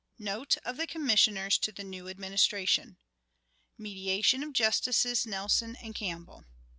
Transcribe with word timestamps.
Note 0.17 0.57
of 0.65 0.77
the 0.77 0.87
Commissioners 0.87 1.59
to 1.59 1.71
the 1.71 1.83
New 1.83 2.09
Administration. 2.09 2.97
Mediation 3.77 4.41
of 4.41 4.51
Justices 4.51 5.27
Nelson 5.27 5.75
and 5.75 5.93
Campbell. 5.93 6.43